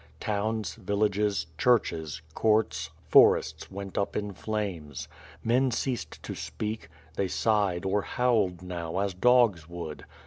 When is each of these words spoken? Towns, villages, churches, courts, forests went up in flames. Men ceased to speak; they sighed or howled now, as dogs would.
Towns, 0.19 0.73
villages, 0.73 1.45
churches, 1.59 2.23
courts, 2.33 2.89
forests 3.07 3.69
went 3.69 3.99
up 3.99 4.15
in 4.15 4.33
flames. 4.33 5.07
Men 5.43 5.69
ceased 5.69 6.23
to 6.23 6.33
speak; 6.33 6.89
they 7.17 7.27
sighed 7.27 7.85
or 7.85 8.01
howled 8.01 8.63
now, 8.63 8.97
as 8.97 9.13
dogs 9.13 9.69
would. 9.69 10.05